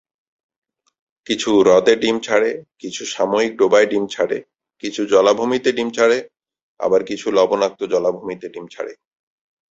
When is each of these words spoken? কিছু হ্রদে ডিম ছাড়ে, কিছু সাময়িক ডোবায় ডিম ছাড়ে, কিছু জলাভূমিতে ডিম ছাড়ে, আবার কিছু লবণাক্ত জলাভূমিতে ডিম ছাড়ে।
কিছু 1.27 1.49
হ্রদে 1.59 1.93
ডিম 1.95 2.17
ছাড়ে, 2.19 2.49
কিছু 2.79 3.03
সাময়িক 3.05 3.53
ডোবায় 3.57 3.87
ডিম 3.87 4.03
ছাড়ে, 4.07 4.37
কিছু 4.83 5.01
জলাভূমিতে 5.05 5.69
ডিম 5.71 5.89
ছাড়ে, 5.91 6.17
আবার 6.79 7.01
কিছু 7.03 7.27
লবণাক্ত 7.31 7.81
জলাভূমিতে 7.83 8.47
ডিম 8.49 8.65
ছাড়ে। 8.67 8.93